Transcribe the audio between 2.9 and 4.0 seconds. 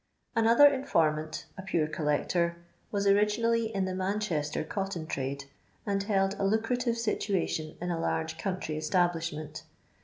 was ori ginally in the